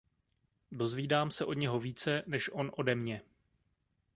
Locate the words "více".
1.79-2.23